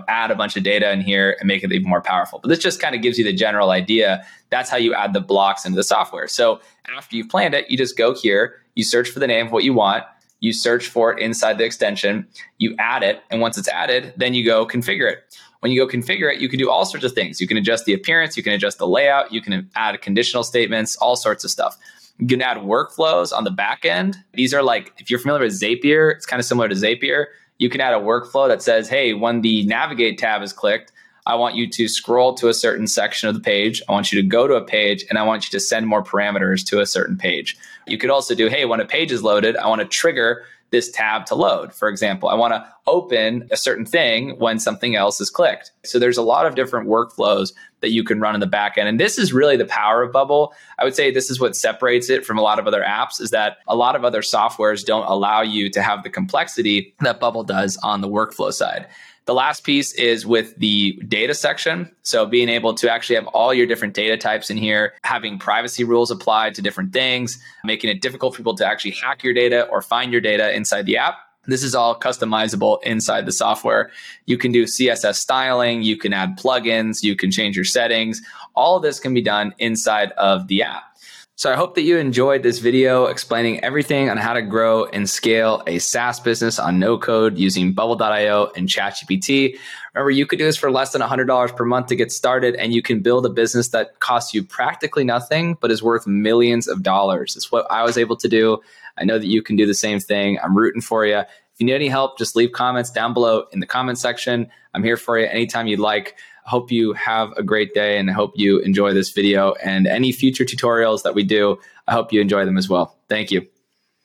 add 0.07 0.31
a 0.31 0.35
bunch 0.35 0.55
of 0.55 0.63
data 0.63 0.91
in 0.91 1.01
here 1.01 1.35
and 1.39 1.47
make 1.47 1.63
it 1.63 1.71
even 1.71 1.89
more 1.89 2.01
powerful. 2.01 2.39
But 2.39 2.49
this 2.49 2.59
just 2.59 2.79
kind 2.79 2.95
of 2.95 3.01
gives 3.01 3.17
you 3.17 3.23
the 3.23 3.33
general 3.33 3.71
idea. 3.71 4.25
That's 4.49 4.69
how 4.69 4.77
you 4.77 4.93
add 4.93 5.13
the 5.13 5.21
blocks 5.21 5.65
into 5.65 5.75
the 5.75 5.83
software. 5.83 6.27
So 6.27 6.59
after 6.95 7.15
you've 7.15 7.29
planned 7.29 7.53
it, 7.53 7.69
you 7.69 7.77
just 7.77 7.97
go 7.97 8.13
here, 8.13 8.55
you 8.75 8.83
search 8.83 9.09
for 9.09 9.19
the 9.19 9.27
name 9.27 9.47
of 9.47 9.51
what 9.51 9.63
you 9.63 9.73
want, 9.73 10.03
you 10.39 10.53
search 10.53 10.87
for 10.87 11.11
it 11.11 11.19
inside 11.19 11.57
the 11.57 11.65
extension, 11.65 12.27
you 12.57 12.75
add 12.77 13.03
it, 13.03 13.21
and 13.29 13.41
once 13.41 13.57
it's 13.57 13.67
added, 13.67 14.13
then 14.17 14.33
you 14.33 14.45
go 14.45 14.65
configure 14.65 15.11
it. 15.11 15.23
When 15.61 15.71
you 15.71 15.79
go 15.79 15.91
configure 15.91 16.31
it, 16.31 16.39
you 16.39 16.47
can 16.47 16.59
do 16.59 16.69
all 16.69 16.85
sorts 16.85 17.05
of 17.05 17.13
things. 17.13 17.41
You 17.41 17.47
can 17.47 17.57
adjust 17.57 17.85
the 17.85 17.93
appearance, 17.93 18.37
you 18.37 18.43
can 18.43 18.53
adjust 18.53 18.77
the 18.77 18.87
layout, 18.87 19.33
you 19.33 19.41
can 19.41 19.69
add 19.75 19.99
conditional 20.01 20.43
statements, 20.43 20.95
all 20.97 21.15
sorts 21.15 21.43
of 21.43 21.49
stuff. 21.49 21.75
You 22.19 22.27
can 22.27 22.41
add 22.41 22.57
workflows 22.57 23.35
on 23.35 23.43
the 23.43 23.51
back 23.51 23.83
end. 23.83 24.17
These 24.33 24.53
are 24.53 24.63
like, 24.63 24.93
if 24.99 25.09
you're 25.09 25.19
familiar 25.19 25.43
with 25.43 25.59
Zapier, 25.59 26.13
it's 26.13 26.25
kind 26.25 26.39
of 26.39 26.45
similar 26.45 26.69
to 26.69 26.75
Zapier. 26.75 27.25
You 27.57 27.69
can 27.69 27.81
add 27.81 27.93
a 27.93 27.99
workflow 27.99 28.47
that 28.47 28.61
says, 28.61 28.89
hey, 28.89 29.13
when 29.13 29.41
the 29.41 29.65
navigate 29.65 30.17
tab 30.17 30.41
is 30.41 30.53
clicked, 30.53 30.91
I 31.27 31.35
want 31.35 31.55
you 31.55 31.67
to 31.67 31.87
scroll 31.87 32.35
to 32.35 32.49
a 32.49 32.53
certain 32.53 32.85
section 32.85 33.27
of 33.27 33.33
the 33.33 33.41
page. 33.41 33.81
I 33.89 33.93
want 33.93 34.11
you 34.11 34.21
to 34.21 34.27
go 34.27 34.47
to 34.47 34.55
a 34.55 34.63
page 34.63 35.05
and 35.09 35.17
I 35.17 35.23
want 35.23 35.45
you 35.45 35.57
to 35.57 35.59
send 35.59 35.87
more 35.87 36.03
parameters 36.03 36.65
to 36.67 36.81
a 36.81 36.85
certain 36.85 37.17
page. 37.17 37.57
You 37.87 37.97
could 37.97 38.11
also 38.11 38.35
do, 38.35 38.47
hey, 38.47 38.65
when 38.65 38.79
a 38.79 38.85
page 38.85 39.11
is 39.11 39.23
loaded, 39.23 39.57
I 39.57 39.67
want 39.67 39.81
to 39.81 39.87
trigger 39.87 40.43
this 40.75 40.91
tab 40.91 41.25
to 41.27 41.35
load. 41.35 41.73
For 41.73 41.87
example, 41.87 42.27
I 42.27 42.35
want 42.35 42.53
to 42.53 42.67
open 42.85 43.47
a 43.49 43.55
certain 43.55 43.85
thing 43.85 44.37
when 44.39 44.59
something 44.59 44.95
else 44.95 45.21
is 45.21 45.29
clicked. 45.29 45.71
So 45.85 45.99
there's 45.99 46.17
a 46.17 46.21
lot 46.21 46.45
of 46.45 46.55
different 46.55 46.89
workflows 46.89 47.53
that 47.79 47.91
you 47.91 48.03
can 48.03 48.19
run 48.19 48.35
in 48.35 48.41
the 48.41 48.45
back 48.47 48.77
end. 48.77 48.89
And 48.89 48.99
this 48.99 49.17
is 49.17 49.31
really 49.31 49.55
the 49.55 49.65
power 49.65 50.03
of 50.03 50.11
Bubble. 50.11 50.53
I 50.77 50.83
would 50.83 50.93
say 50.93 51.11
this 51.11 51.29
is 51.29 51.39
what 51.39 51.55
separates 51.55 52.09
it 52.09 52.25
from 52.25 52.37
a 52.37 52.41
lot 52.41 52.59
of 52.59 52.67
other 52.67 52.81
apps 52.81 53.21
is 53.21 53.31
that 53.31 53.57
a 53.69 53.75
lot 53.75 53.95
of 53.95 54.03
other 54.03 54.21
softwares 54.21 54.85
don't 54.85 55.07
allow 55.07 55.41
you 55.41 55.69
to 55.69 55.81
have 55.81 56.03
the 56.03 56.09
complexity 56.09 56.93
that 56.99 57.21
Bubble 57.21 57.43
does 57.43 57.77
on 57.77 58.01
the 58.01 58.09
workflow 58.09 58.51
side. 58.51 58.87
The 59.25 59.33
last 59.33 59.63
piece 59.63 59.91
is 59.93 60.25
with 60.25 60.55
the 60.57 61.01
data 61.07 61.33
section. 61.33 61.91
So 62.03 62.27
being 62.27 62.47
able 62.47 62.75
to 62.75 62.91
actually 62.91 63.15
have 63.15 63.25
all 63.27 63.55
your 63.55 63.65
different 63.65 63.95
data 63.95 64.17
types 64.17 64.51
in 64.51 64.57
here, 64.57 64.93
having 65.03 65.39
privacy 65.39 65.83
rules 65.83 66.11
applied 66.11 66.53
to 66.55 66.61
different 66.61 66.93
things, 66.93 67.39
making 67.63 67.89
it 67.89 68.01
difficult 68.01 68.33
for 68.33 68.37
people 68.37 68.55
to 68.55 68.65
actually 68.65 68.91
hack 68.91 69.23
your 69.23 69.33
data 69.33 69.67
or 69.69 69.81
find 69.81 70.11
your 70.11 70.21
data 70.21 70.53
inside 70.53 70.85
the 70.85 70.97
app. 70.97 71.15
This 71.47 71.63
is 71.63 71.75
all 71.75 71.99
customizable 71.99 72.81
inside 72.83 73.25
the 73.25 73.31
software. 73.31 73.91
You 74.25 74.37
can 74.37 74.51
do 74.51 74.63
CSS 74.65 75.15
styling, 75.15 75.83
you 75.83 75.97
can 75.97 76.13
add 76.13 76.37
plugins, 76.37 77.03
you 77.03 77.15
can 77.15 77.31
change 77.31 77.55
your 77.55 77.65
settings. 77.65 78.21
All 78.55 78.77
of 78.77 78.83
this 78.83 78.99
can 78.99 79.13
be 79.13 79.21
done 79.21 79.53
inside 79.59 80.11
of 80.13 80.47
the 80.47 80.63
app. 80.63 80.94
So 81.37 81.51
I 81.51 81.55
hope 81.55 81.75
that 81.75 81.81
you 81.81 81.97
enjoyed 81.97 82.43
this 82.43 82.59
video 82.59 83.07
explaining 83.07 83.61
everything 83.61 84.09
on 84.09 84.15
how 84.15 84.31
to 84.31 84.41
grow 84.41 84.85
and 84.85 85.09
scale 85.09 85.61
a 85.67 85.79
SaaS 85.79 86.17
business 86.21 86.59
on 86.59 86.79
no 86.79 86.97
code 86.97 87.37
using 87.37 87.73
bubble.io 87.73 88.53
and 88.55 88.69
ChatGPT. 88.69 89.57
Remember, 89.93 90.11
you 90.11 90.25
could 90.25 90.39
do 90.39 90.45
this 90.45 90.55
for 90.55 90.71
less 90.71 90.93
than 90.93 91.01
$100 91.01 91.55
per 91.57 91.65
month 91.65 91.87
to 91.87 91.97
get 91.97 92.13
started, 92.13 92.55
and 92.55 92.73
you 92.73 92.81
can 92.81 93.01
build 93.01 93.25
a 93.25 93.29
business 93.29 93.67
that 93.69 93.99
costs 93.99 94.33
you 94.33 94.43
practically 94.43 95.03
nothing, 95.03 95.57
but 95.59 95.71
is 95.71 95.83
worth 95.83 96.07
millions 96.07 96.69
of 96.69 96.81
dollars. 96.83 97.35
It's 97.35 97.51
what 97.51 97.69
I 97.69 97.83
was 97.83 97.97
able 97.97 98.15
to 98.15 98.29
do. 98.29 98.61
I 98.97 99.03
know 99.03 99.19
that 99.19 99.27
you 99.27 99.41
can 99.41 99.57
do 99.57 99.65
the 99.65 99.73
same 99.73 99.99
thing. 99.99 100.39
I'm 100.41 100.55
rooting 100.55 100.81
for 100.81 101.05
you. 101.05 101.17
If 101.17 101.59
you 101.59 101.65
need 101.65 101.75
any 101.75 101.89
help, 101.89 102.17
just 102.17 102.37
leave 102.37 102.53
comments 102.53 102.91
down 102.91 103.13
below 103.13 103.47
in 103.51 103.59
the 103.59 103.65
comment 103.65 103.97
section. 103.97 104.49
I'm 104.73 104.83
here 104.83 104.95
for 104.95 105.19
you 105.19 105.25
anytime 105.25 105.67
you'd 105.67 105.79
like 105.79 106.15
hope 106.45 106.71
you 106.71 106.93
have 106.93 107.31
a 107.37 107.43
great 107.43 107.73
day 107.73 107.97
and 107.97 108.09
I 108.09 108.13
hope 108.13 108.33
you 108.35 108.59
enjoy 108.59 108.93
this 108.93 109.09
video 109.09 109.53
and 109.63 109.87
any 109.87 110.11
future 110.11 110.45
tutorials 110.45 111.03
that 111.03 111.15
we 111.15 111.23
do. 111.23 111.59
I 111.87 111.93
hope 111.93 112.13
you 112.13 112.21
enjoy 112.21 112.45
them 112.45 112.57
as 112.57 112.69
well. 112.69 112.95
Thank 113.09 113.31
you. 113.31 113.47